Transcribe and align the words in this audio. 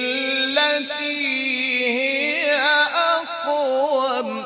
للتي 0.00 1.20
هي 1.98 2.56
أقوم. 3.16 4.44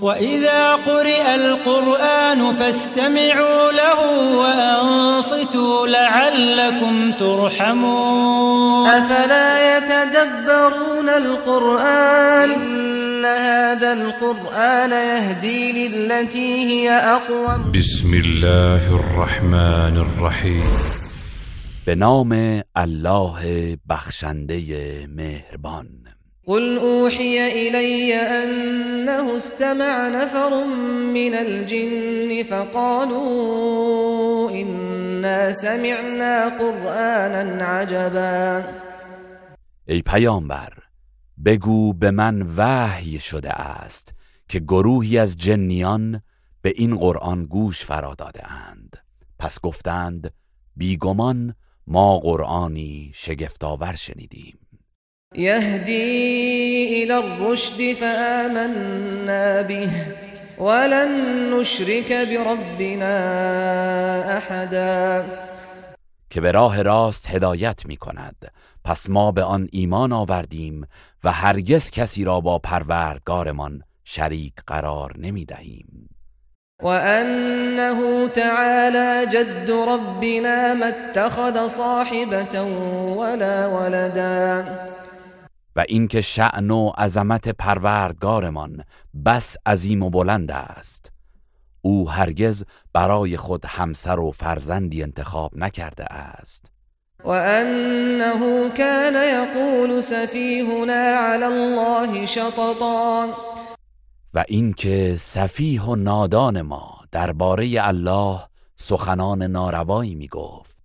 وإذا 0.00 0.74
قرئ 0.74 1.34
القرآن 1.34 2.52
فاستمعوا 2.52 3.72
له 3.72 4.00
وأنصتوا 4.36 5.86
لعلكم 5.86 7.12
ترحمون. 7.12 8.86
أفلا 8.88 9.76
يتدبرون 9.76 11.08
القرآن؟ 11.08 12.75
هذا 13.26 13.92
القرآن 13.92 14.90
يهدي 14.90 15.88
للتي 15.88 16.64
هي 16.70 16.90
أقوم 16.90 17.72
بسم 17.72 18.14
الله 18.14 18.94
الرحمن 19.00 19.96
الرحیم 19.96 20.62
به 21.86 21.94
نام 21.94 22.62
الله 22.76 23.76
بخشنده 23.86 25.06
مهربان. 25.06 25.88
قل 26.46 26.78
أوحي 26.78 27.68
إلي 27.68 28.14
أنه 28.14 29.36
استمع 29.36 30.08
نفر 30.08 30.64
من 31.14 31.34
الجن 31.34 32.44
فقالوا 32.50 33.70
إنا 34.50 35.52
سمعنا 35.52 36.48
قرآنا 36.58 37.64
عجبا. 37.64 38.64
ای 39.88 40.02
پیامبر 40.02 40.85
بگو 41.46 41.92
به 41.92 42.10
من 42.10 42.42
وحی 42.56 43.20
شده 43.20 43.50
است 43.50 44.14
که 44.48 44.60
گروهی 44.60 45.18
از 45.18 45.36
جنیان 45.36 46.22
به 46.62 46.72
این 46.76 46.96
قرآن 46.96 47.44
گوش 47.44 47.84
فرا 47.84 48.14
داده 48.14 48.52
اند. 48.52 48.96
پس 49.38 49.60
گفتند 49.60 50.30
بیگمان 50.76 51.54
ما 51.86 52.18
قرآنی 52.18 53.12
شگفتآور 53.14 53.94
شنیدیم. 53.94 54.58
يهدي 55.34 57.02
إلى 57.02 57.12
الرشد 57.12 57.94
فآمنا 57.94 59.62
به 59.62 59.90
ولن 60.58 61.10
نشرك 61.54 62.12
بربنا 62.12 63.16
أحدا 64.36 65.24
که 66.30 66.40
به 66.40 66.52
راه 66.52 66.82
راست 66.82 67.30
هدایت 67.30 67.86
می 67.86 67.96
کند 67.96 68.52
پس 68.86 69.10
ما 69.10 69.32
به 69.32 69.42
آن 69.42 69.68
ایمان 69.72 70.12
آوردیم 70.12 70.86
و 71.24 71.32
هرگز 71.32 71.90
کسی 71.90 72.24
را 72.24 72.40
با 72.40 72.58
پروردگارمان 72.58 73.82
شریک 74.04 74.52
قرار 74.66 75.18
نمی 75.18 75.44
دهیم 75.44 76.08
وأنه 76.82 78.28
تعالى 78.28 79.32
جد 79.32 79.70
ربنا 79.70 80.74
ما 80.74 80.86
اتخذ 80.86 81.68
صاحبة 81.68 82.60
ولا 83.16 83.70
ولدا. 83.70 84.64
و 85.76 85.84
اینکه 85.88 86.20
شأن 86.20 86.70
و 86.70 86.88
عظمت 86.98 87.48
پروردگارمان 87.48 88.84
بس 89.24 89.56
عظیم 89.66 90.02
و 90.02 90.10
بلند 90.10 90.50
است. 90.50 91.12
او 91.82 92.10
هرگز 92.10 92.64
برای 92.92 93.36
خود 93.36 93.64
همسر 93.66 94.20
و 94.20 94.30
فرزندی 94.30 95.02
انتخاب 95.02 95.56
نکرده 95.56 96.04
است. 96.04 96.75
وأنه 97.26 98.68
كان 98.68 99.14
يقول 99.14 100.02
سفيهنا 100.02 101.14
على 101.16 101.46
الله 101.46 102.26
شططا. 102.26 103.28
و 104.34 104.44
اینکه 104.48 105.16
سفیه 105.18 105.82
و 105.82 105.96
نادان 105.96 106.60
ما 106.60 106.84
درباره 107.12 107.88
الله 107.88 108.40
سخنان 108.76 109.42
ناروایی 109.42 110.14
می 110.14 110.28
گفت 110.28 110.76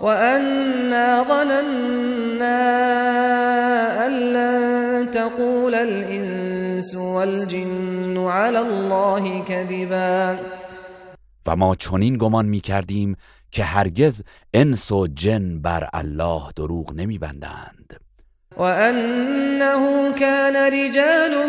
وأنا 0.00 1.24
ظننا 1.24 2.62
أن 4.06 4.12
لن 4.12 5.10
تقول 5.10 5.74
الإنس 5.74 6.94
والجن 6.94 8.16
على 8.26 8.58
الله 8.58 9.44
كذبا. 9.44 10.38
و 11.46 11.56
ما 11.56 11.74
چنین 11.74 12.16
گمان 12.16 12.46
می 12.46 12.60
کردیم 12.60 13.16
که 13.52 13.64
هرگز 13.64 14.22
انس 14.54 14.92
و 14.92 15.06
جن 15.06 15.58
بر 15.58 15.88
الله 15.92 16.42
دروغ 16.56 16.92
نمی 16.92 17.18
بندند 17.18 18.00
وأنه 18.56 20.12
كان 20.12 20.56
رجال 20.56 21.48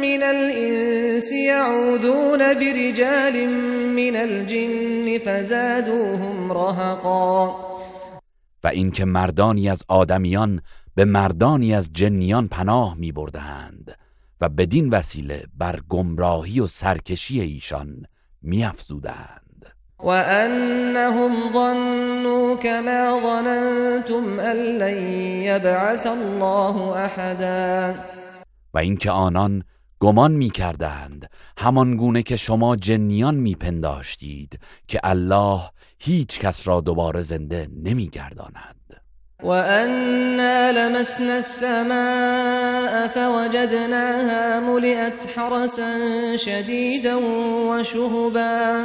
من 0.00 0.22
الإنس 0.22 1.32
يعوذون 1.32 2.54
برجال 2.54 3.46
من 3.86 4.16
الجن 4.16 5.18
فزادوهم 5.24 6.52
رهقا. 6.52 7.56
و 8.64 8.68
اینکه 8.68 9.04
مردانی 9.04 9.68
از 9.68 9.82
آدمیان 9.88 10.60
به 10.94 11.04
مردانی 11.04 11.74
از 11.74 11.90
جنیان 11.92 12.48
پناه 12.48 12.94
می 12.94 13.12
بردند 13.12 13.98
و 14.40 14.48
بدین 14.48 14.90
وسیله 14.90 15.44
بر 15.58 15.80
گمراهی 15.88 16.60
و 16.60 16.66
سرکشی 16.66 17.40
ایشان 17.40 18.06
می 18.42 18.64
افزودند 18.64 19.41
وأنهم 20.02 21.52
ظنوا 21.52 22.56
كما 22.56 23.20
ظننتم 23.20 24.40
أن 24.40 24.56
لن 24.78 24.98
يبعث 25.42 26.06
الله 26.06 27.04
أحدا. 27.04 27.94
و 28.74 28.78
اینکه 28.78 29.10
آنان 29.10 29.62
گمان 30.00 30.32
می 30.32 30.50
کردند 30.50 31.30
همان 31.58 31.96
گونه 31.96 32.22
که 32.22 32.36
شما 32.36 32.76
جنیان 32.76 33.34
می 33.34 33.54
پنداشتید 33.54 34.58
که 34.88 35.00
الله 35.04 35.60
هیچ 35.98 36.38
کس 36.38 36.68
را 36.68 36.80
دوباره 36.80 37.22
زنده 37.22 37.68
نمی 37.84 38.08
گرداند 38.08 38.76
وأنا 39.42 40.70
لمسنا 40.70 41.34
السماء 41.34 43.08
فوجدناها 43.08 44.60
ملئت 44.60 45.38
حرسا 45.38 45.96
شديدا 46.36 47.18
وشهبا. 47.70 48.84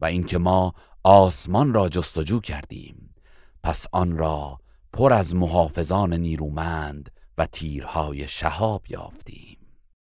و 0.00 0.04
اینکه 0.04 0.38
ما 0.38 0.74
آسمان 1.04 1.74
را 1.74 1.88
جستجو 1.88 2.40
کردیم. 2.40 3.14
پس 3.62 3.86
آن 3.92 4.16
را 4.16 4.58
پر 4.92 5.12
از 5.12 5.34
محافظان 5.34 6.12
نیرومند 6.12 7.10
و 7.38 7.46
تیرهای 7.46 8.28
شهاب 8.28 8.82
یافتیم. 8.88 9.56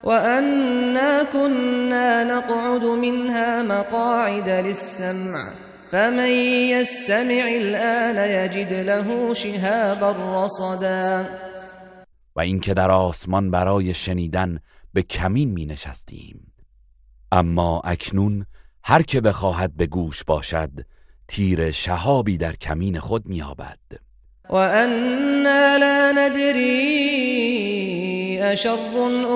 وأنا 0.03 1.23
كنا 1.33 2.23
نقعد 2.23 2.83
منها 2.83 3.63
مقاعد 3.63 4.49
للسمع 4.49 5.53
فمن 5.91 6.31
يستمع 6.69 7.43
الآن 7.47 8.15
يجد 8.29 8.73
له 8.73 9.33
شهابا 9.33 10.45
رصدا. 10.45 11.25
و 12.35 12.39
اینکه 12.41 12.73
در 12.73 12.91
آسمان 12.91 13.51
برای 13.51 13.93
شنیدن 13.93 14.59
به 14.93 15.01
کمین 15.01 15.51
می 15.51 15.65
نشستیم. 15.65 16.53
اما 17.31 17.81
اکنون 17.83 18.45
هر 18.83 19.01
که 19.01 19.21
بخواهد 19.21 19.77
به 19.77 19.87
گوش 19.87 20.23
باشد 20.23 20.71
تیر 21.27 21.71
شهابی 21.71 22.37
در 22.37 22.55
کمین 22.55 22.99
خود 22.99 23.25
میابد 23.25 23.79
وأنا 24.49 25.77
لا 25.77 26.11
ندري 26.11 27.13
أشر 28.53 28.77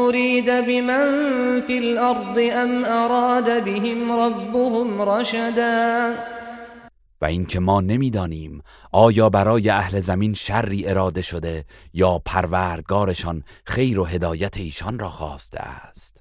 أريد 0.08 0.46
بمن 0.46 1.62
في 1.68 1.78
الأرض 1.78 2.38
أم 2.38 2.86
أراد 2.86 3.64
بهم 3.64 4.12
ربهم 4.12 5.02
رشدا. 5.02 6.14
و 7.22 7.26
اینکه 7.26 7.60
ما 7.60 7.82
نمی‌دانیم 7.82 8.62
آیا 8.92 9.30
برای 9.30 9.70
اهل 9.70 10.00
زمین 10.00 10.34
شری 10.34 10.88
اراده 10.88 11.22
شده 11.22 11.66
یا 11.94 12.22
پروردگارشان 12.26 13.44
خیر 13.66 14.00
و 14.00 14.06
هدایت 14.06 14.58
ایشان 14.58 15.00
را 15.00 15.10
خواسته 15.10 15.60
است؟ 15.60 16.17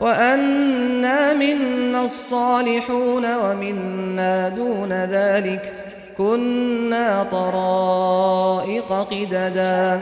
وأنا 0.00 1.34
منا 1.34 2.02
الصالحون 2.02 3.24
ومنا 3.36 4.48
دون 4.48 4.92
ذلك 4.92 5.72
كنا 6.18 7.24
طرائق 7.24 8.92
قددا. 8.92 10.00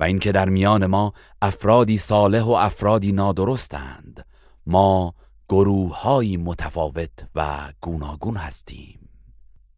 و 0.00 0.04
اینکه 0.04 0.32
در 0.32 0.48
میان 0.48 0.86
ما 0.86 1.12
افرادی 1.42 1.98
صالح 1.98 2.42
و 2.42 2.50
افرادی 2.50 3.12
نادرستند 3.12 4.24
ما 4.66 5.14
گروههایی 5.48 6.36
متفاوت 6.36 7.10
و 7.34 7.58
گوناگون 7.80 8.36
هستیم. 8.36 9.00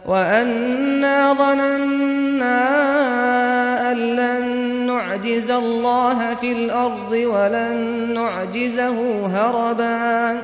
وأنا 0.07 1.35
ظننا 1.35 1.59
أن 1.65 2.39
لن 2.39 3.48
نعجز 5.29 5.51
الله 5.51 6.35
في 6.35 6.53
الأرض 6.53 7.13
ولن 7.13 7.77
نعجزه 8.13 9.29
هربا. 9.29 10.35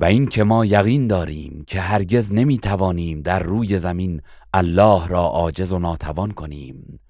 و 0.00 0.04
این 0.04 0.26
که 0.26 0.44
ما 0.44 0.64
یقین 0.64 1.06
داریم 1.06 1.64
که 1.66 1.80
هرگز 1.80 2.32
نمی‌توانیم 2.32 3.22
در 3.22 3.42
روی 3.42 3.78
زمین 3.78 4.22
الله 4.54 5.08
را 5.08 5.20
عاجز 5.20 5.72
و 5.72 5.78
ناتوان 5.78 6.30
کنیم 6.30 7.00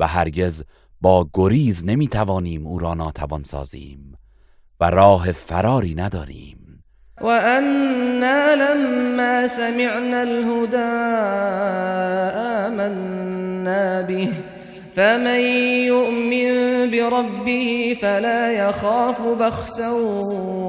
و 0.00 0.06
هرگز 0.06 0.62
با 1.00 1.28
گریز 1.34 1.84
نمی‌توانیم 1.84 2.66
او 2.66 2.78
را 2.78 2.94
ناتوان 2.94 3.42
سازیم 3.42 4.14
و 4.80 4.90
راه 4.90 5.32
فراری 5.32 5.94
نداریم. 5.94 6.84
و 7.20 7.26
انا 7.26 8.54
لما 8.54 9.46
سمعنا 9.46 10.20
الهدى 10.20 10.76
آمنا 12.66 14.02
به. 14.02 14.49
فمن 15.00 15.40
يؤمن 15.86 16.90
بربه 16.90 17.96
فلا 18.00 18.52
يخاف 18.52 19.20
بخسا 19.20 19.90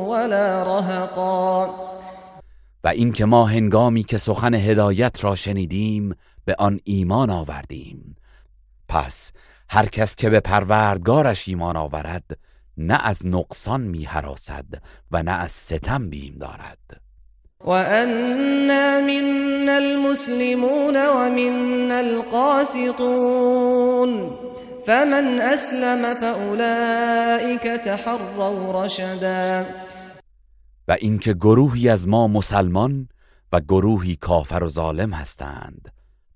ولا 0.08 0.64
رهقا. 0.64 1.70
و 2.84 2.88
اینکه 2.88 3.26
ما 3.26 3.46
هنگامی 3.46 4.04
که 4.04 4.18
سخن 4.18 4.54
هدایت 4.54 5.24
را 5.24 5.36
شنیدیم 5.36 6.16
به 6.46 6.56
آن 6.60 6.80
ایمان 6.84 7.30
آوردیم. 7.30 8.16
پس 8.90 9.32
هر 9.70 9.86
کس 9.86 10.16
که 10.16 10.30
به 10.30 10.40
پروردگارش 10.40 11.48
ایمان 11.48 11.78
آورد 11.78 12.38
نه 12.78 13.00
از 13.04 13.26
نقصان 13.26 13.82
می 13.82 14.04
حراسد 14.04 14.66
و 15.12 15.24
نه 15.24 15.32
از 15.32 15.52
ستم 15.52 16.10
بیم 16.10 16.36
دارد. 16.40 17.02
و 17.66 17.70
انا 17.70 19.02
منا 19.02 19.76
المسلمون 19.76 20.96
و 20.96 21.30
منا 21.30 21.98
القاسطون. 21.98 23.81
فمن 24.86 25.42
اسلم 25.42 26.14
فاولئك 26.14 27.64
تحروا 27.86 28.86
رشدا. 28.86 29.66
و 30.88 30.92
اینکه 30.92 31.34
گروهی 31.34 31.90
از 31.90 32.08
ما 32.08 32.28
مسلمان 32.28 33.10
و 33.54 33.60
گروهی 33.60 34.16
کافر 34.16 34.64
و 34.64 34.70
ظالم 34.70 35.14
هستند. 35.14 35.92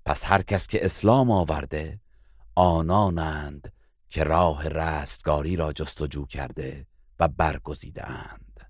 پس 0.06 0.24
هر 0.24 0.42
کس 0.42 0.66
که 0.66 0.84
اسلام 0.84 1.30
آورده 1.30 1.98
آنانند 2.54 3.72
که 4.10 4.24
راه 4.24 4.68
رستگاری 4.68 5.56
را 5.56 5.72
جستجو 5.72 6.26
کرده 6.26 6.86
و 7.20 7.28
برگزیده 7.28 8.10
اند 8.10 8.60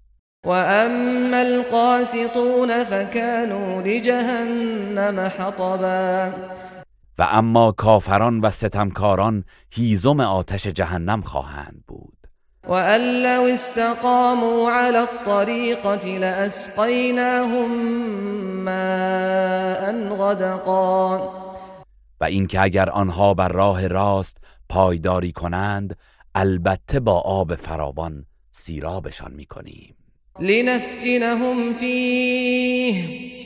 و 0.44 0.50
اما 0.50 1.37
القاسطون 1.37 2.84
فكانوا 2.84 3.81
لجهنم 3.81 5.20
حطبا. 5.20 6.32
و 7.19 7.29
اما 7.31 7.73
کافران 7.73 8.41
و 8.41 8.51
ستمکاران 8.51 9.45
هیزم 9.71 10.21
آتش 10.21 10.67
جهنم 10.67 11.23
خواهند 11.23 11.85
بود. 11.89 12.17
وأن 12.69 13.23
لو 13.23 13.43
استقاموا 13.43 14.71
على 14.71 14.99
الطريقة 14.99 16.19
لأسقيناهم 16.19 17.71
ماء 18.65 20.09
غدقا. 20.17 21.19
و 22.21 22.25
اینکه 22.25 22.61
اگر 22.61 22.91
آنها 22.91 23.35
بر 23.35 23.49
راه 23.49 23.87
راست 23.87 24.37
پایداری 24.69 25.33
کنند 25.33 25.97
البته 26.35 27.01
با 27.01 27.21
آب 27.21 27.55
فراوان 27.55 28.25
سیرابشان 28.53 29.33
می‌کنیم. 29.33 29.97
لنفتنهم 30.41 31.75
فیه. 31.75 33.45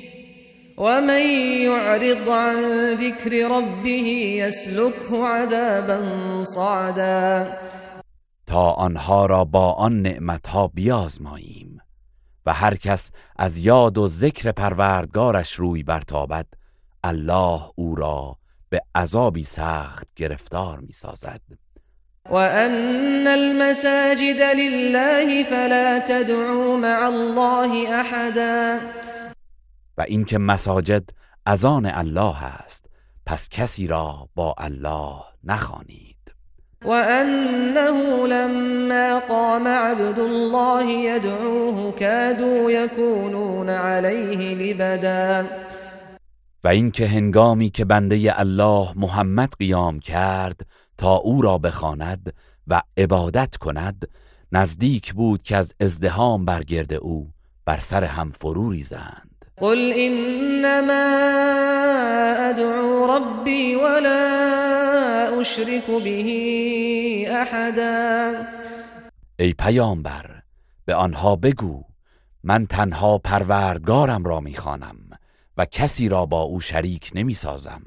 ومن 0.81 1.23
يعرض 1.63 2.29
عن 2.29 2.57
ذكر 2.95 3.51
ربه 3.51 4.09
يسلكه 4.41 5.27
عذابا 5.27 6.01
صعدا. 6.45 7.53
تا 8.47 8.73
آنها 8.73 9.27
را 9.27 9.45
با 9.45 9.73
آن 9.73 10.03
نعمتها 10.03 10.69
بیازماییم 10.69 11.81
و 12.47 12.53
هر 12.53 12.75
کس 12.75 13.11
از 13.39 13.59
یاد 13.59 13.99
و 13.99 14.09
ذکر 14.09 14.53
پروردگارش 14.53 15.53
روی 15.53 15.83
برتابد 15.83 16.47
الله 17.05 17.61
او 17.75 17.95
را 17.95 18.37
به 18.69 18.81
عذابی 18.95 19.45
سخت 19.45 20.09
گرفتار 20.17 20.79
می 20.79 20.93
سازد 20.93 21.41
و 22.31 22.35
ان 22.35 23.27
المساجد 23.27 24.43
لله 24.57 25.45
فلا 25.45 25.99
تدعوا 25.99 26.77
مع 26.77 27.07
الله 27.07 27.95
احدا 28.01 28.79
و 30.01 30.05
اینکه 30.09 30.39
مساجد 30.39 31.11
از 31.47 31.65
آن 31.65 31.87
الله 31.87 32.45
است. 32.45 32.87
پس 33.27 33.49
کسی 33.49 33.87
را 33.87 34.29
با 34.35 34.55
الله 34.59 35.15
نخوانید. 35.45 36.17
وأنه 36.85 38.27
لما 38.27 39.21
قام 39.29 39.69
عبد 39.69 40.19
الله 40.19 40.91
يدعوه 40.91 41.93
كادوا 41.93 42.71
يكونون 42.71 43.69
عليه 43.71 44.55
لبدا. 44.55 45.47
و 46.65 46.69
اینکه 46.69 47.07
هنگامی 47.07 47.71
که 47.71 47.85
بنده 47.85 48.41
الله 48.41 48.93
محمد 48.97 49.53
قیام 49.59 50.01
کرد 50.01 50.61
تا 50.99 51.15
او 51.15 51.43
را 51.43 51.59
بخواند 51.59 52.35
و 52.67 52.83
عبادت 52.97 53.57
کند 53.57 54.09
نزدیک 54.53 55.13
بود 55.13 55.43
که 55.43 55.57
از 55.57 55.75
ازدهام 55.81 56.45
برگرد 56.45 56.93
او 56.93 57.31
بر 57.65 57.81
سر 57.81 58.05
هم 58.05 58.33
فرو 58.41 58.71
ریزند. 58.71 59.30
قل 59.61 59.93
انما 59.97 61.07
ادعو 62.51 63.07
ربي 63.07 63.75
ولا 63.75 64.21
اشرك 65.41 65.87
به 66.05 67.33
احدا 67.33 68.33
ای 69.39 69.53
پیامبر 69.53 70.43
به 70.87 70.95
آنها 70.95 71.37
بگو 71.37 71.85
من 72.45 72.67
تنها 72.67 73.19
پروردگارم 73.19 74.25
را 74.25 74.41
می‌خوانم 74.41 74.97
و 75.57 75.65
کسی 75.65 76.09
را 76.09 76.27
با 76.27 76.43
او 76.43 76.61
شریک 76.61 77.11
نمی‌سازم. 77.15 77.83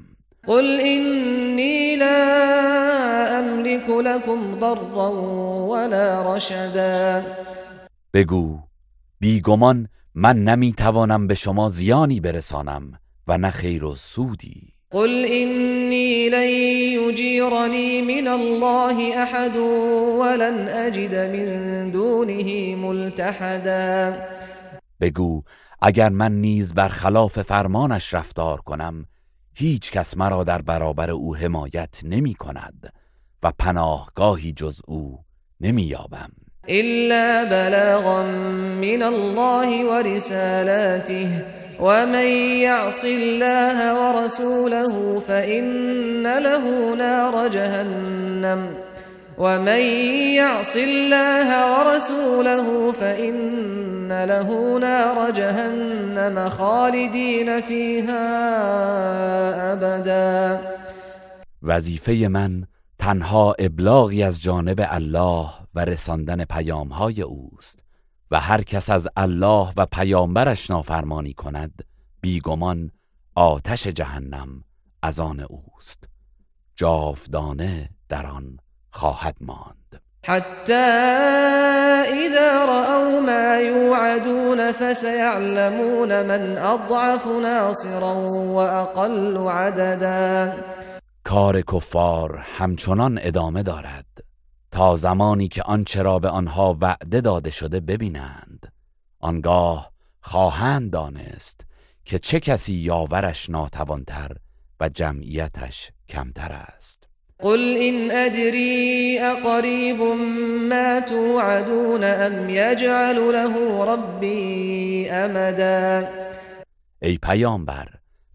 قل 0.46 0.64
اینی 0.64 1.96
لا 1.96 2.16
املك 3.38 3.90
لكم 3.90 4.58
ضرا 4.60 5.12
ولا 5.68 6.36
رشدا 6.36 7.22
بگو 8.14 8.58
بیگمان 9.20 9.88
من 10.14 10.44
نمی‌توانم 10.44 11.26
به 11.26 11.34
شما 11.34 11.68
زیانی 11.68 12.20
برسانم 12.20 12.92
و 13.26 13.38
نه 13.38 13.50
خیر 13.50 13.84
و 13.84 13.94
سودی. 13.94 14.72
قل 14.90 15.10
اینی 15.10 16.28
لن 16.28 16.48
یجیرنی 17.08 18.02
من 18.02 18.28
الله 18.28 19.18
احد 19.18 19.56
ولن 20.20 20.68
اجد 20.68 21.14
من 21.14 21.90
دونه 21.90 22.76
ملتحدا. 22.76 24.16
بگو 25.00 25.42
اگر 25.82 26.08
من 26.08 26.40
نیز 26.40 26.74
بر 26.74 26.88
خلاف 26.88 27.42
فرمانش 27.42 28.14
رفتار 28.14 28.60
کنم 28.60 29.06
هیچ 29.54 29.92
کس 29.92 30.16
مرا 30.16 30.44
در 30.44 30.62
برابر 30.62 31.10
او 31.10 31.36
حمایت 31.36 32.00
نمی 32.04 32.34
کند 32.34 32.92
و 33.42 33.52
پناهگاهی 33.58 34.52
جز 34.52 34.80
او 34.86 35.24
نمی 35.60 35.82
یابم. 35.82 36.30
إلا 36.68 37.44
بلاغا 37.44 38.22
من 38.80 39.02
الله 39.02 39.84
ورسالاته. 39.84 41.28
ومن 41.80 42.26
يعص 42.62 43.04
الله 43.04 43.78
ورسوله 44.00 45.22
فإن 45.28 46.22
له 46.38 46.94
نار 46.94 47.48
جهنم. 47.48 48.74
ومن 49.38 49.80
يعص 50.40 50.76
الله 50.76 51.48
ورسوله 51.72 52.92
فإن 52.92 54.24
له 54.24 54.78
نار 54.78 55.30
جهنم 55.30 56.48
خالدين 56.48 57.60
فيها 57.60 58.24
أبدا. 59.72 60.58
وظیفه 61.62 62.28
من 62.28 62.64
تنها 62.98 63.54
ابلاغی 63.60 64.22
از 64.22 64.40
جانب 64.42 64.86
الله 64.92 65.63
و 65.74 65.84
رساندن 65.84 66.44
پیامهای 66.44 67.22
اوست 67.22 67.78
و 68.30 68.40
هر 68.40 68.62
کس 68.62 68.90
از 68.90 69.08
الله 69.16 69.72
و 69.76 69.86
پیامبرش 69.86 70.70
نافرمانی 70.70 71.34
کند 71.34 71.84
بیگمان 72.20 72.90
آتش 73.34 73.86
جهنم 73.86 74.64
از 75.02 75.20
آن 75.20 75.40
اوست. 75.40 76.04
جاودانه 76.76 77.90
در 78.08 78.26
آن 78.26 78.58
خواهد 78.90 79.36
ماند. 79.40 80.00
حتی 80.24 80.72
اذا 82.24 82.64
رأوا 82.64 83.20
ما 83.20 83.60
يوعدون 83.60 84.72
فسيعلمون 84.72 86.22
من 86.22 86.58
اضعف 86.58 87.26
ناصرا 87.26 88.14
واقل 88.30 89.36
عددا. 89.48 90.56
کار 91.24 91.60
کفار 91.60 92.38
همچنان 92.38 93.18
ادامه 93.22 93.62
دارد. 93.62 94.13
تا 94.74 94.96
زمانی 94.96 95.48
که 95.48 95.62
آنچه 95.62 96.02
را 96.02 96.18
به 96.18 96.28
آنها 96.28 96.78
وعده 96.80 97.20
داده 97.20 97.50
شده 97.50 97.80
ببینند. 97.80 98.72
آنگاه 99.20 99.92
خواهند 100.20 100.90
دانست 100.90 101.66
که 102.04 102.18
چه 102.18 102.40
کسی 102.40 102.74
یاورش 102.74 103.50
ناتوانتر 103.50 104.36
و 104.80 104.88
جمعیتش 104.88 105.90
کمتر 106.08 106.52
است. 106.52 107.08
قل 107.38 107.76
إن 107.76 108.10
أدري 108.10 109.18
أقريب 109.18 110.02
ما 110.70 111.00
توعدون 111.00 112.04
ام 112.04 112.50
يجعل 112.50 113.16
له 113.16 113.84
ربي 113.84 115.10
امدا. 115.10 116.08
ای 117.02 117.18
پیامبر 117.18 117.88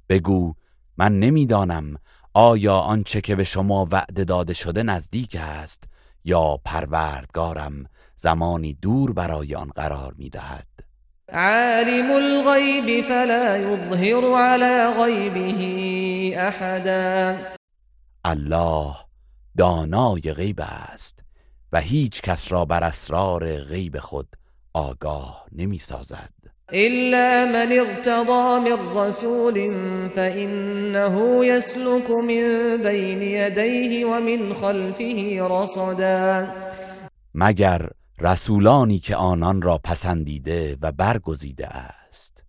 بگو 0.10 0.54
من 0.98 1.20
نمی‌دانم 1.20 1.98
آیا 2.34 2.76
آنچه 2.76 3.22
که 3.22 3.36
به 3.36 3.44
شما 3.44 3.88
وعده 3.92 4.24
داده 4.24 4.54
شده 4.54 4.84
نزدیک 4.84 5.38
است 5.40 5.89
یا 6.30 6.58
پروردگارم 6.66 7.86
زمانی 8.16 8.74
دور 8.74 9.14
برای 9.14 9.56
آن 9.56 9.70
قرار 9.76 10.14
می‌دهد؟ 10.18 10.68
عالم 11.34 12.12
الغیب 12.12 13.06
فلا 13.06 13.58
یظهر 13.58 14.26
على 14.36 14.94
غیبه 15.04 16.40
احدا. 16.48 17.38
الله 18.26 18.96
دانای 19.58 20.22
غیب 20.22 20.62
است 20.62 21.20
و 21.72 21.80
هیچ 21.80 22.22
کس 22.22 22.52
را 22.52 22.66
بر 22.66 22.84
اسرار 22.84 23.58
غیب 23.58 24.00
خود 24.00 24.28
آگاه 24.74 25.46
نمی 25.52 25.80
سازد 25.80 26.39
إلا 26.74 27.46
من 27.46 27.72
ارتضى 27.80 28.70
من 28.70 28.98
رسول 28.98 29.54
فإنه 30.16 31.46
يسلك 31.46 32.10
من 32.28 32.78
بين 32.84 33.22
يديه 33.22 34.06
ومن 34.06 34.54
خلفه 34.54 35.48
رصدا. 35.52 36.48
مگر 37.34 37.90
رسولانی 38.20 39.00
که 39.00 39.16
آنان 39.16 39.62
را 39.62 39.78
پسندیده 39.78 40.78
و 40.82 40.92
برگزیده 40.92 41.68
است. 41.68 42.44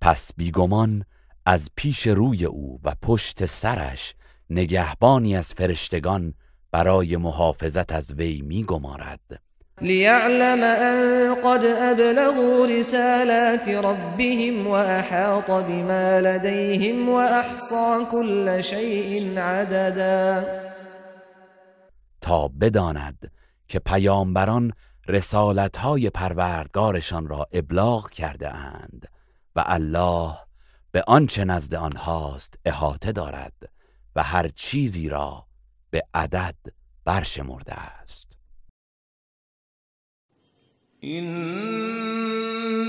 پس 0.00 0.30
بیگمان 0.36 1.04
از 1.46 1.70
پیش 1.76 2.06
روی 2.06 2.44
او 2.44 2.80
و 2.84 2.94
پشت 3.02 3.46
سرش 3.46 4.14
نگهبانی 4.50 5.36
از 5.36 5.52
فرشتگان 5.52 6.34
برای 6.70 7.16
محافظت 7.16 7.92
از 7.92 8.12
وی 8.12 8.42
میگمارد. 8.42 9.40
ليعلم 9.80 10.62
أن 10.62 11.34
قد 11.34 11.64
أبلغوا 11.64 12.66
رسالات 12.66 13.68
ربهم 13.68 14.66
وأحاط 14.66 15.50
بما 15.50 16.20
لديهم 16.20 17.08
وأحصى 17.08 18.06
كل 18.10 18.64
شيء 18.64 19.38
عددا. 19.38 20.44
تا 22.20 22.48
بداند 22.48 23.30
که 23.68 23.78
پیامبران 23.78 24.72
رسالتهای 25.08 26.10
پروردگارشان 26.10 27.26
را 27.26 27.48
ابلاغ 27.52 28.10
کرده 28.10 28.54
اند 28.54 29.08
و 29.56 29.64
الله 29.66 30.38
به 30.92 31.04
آنچه 31.06 31.44
نزد 31.44 31.74
آنهاست 31.74 32.54
احاطه 32.64 33.12
دارد 33.12 33.52
و 34.16 34.22
هر 34.22 34.48
چیزی 34.48 35.08
را 35.08 35.46
به 35.90 36.02
عدد 36.14 36.54
برشمرده 37.04 37.74
است. 37.74 38.38
إنها 41.04 42.84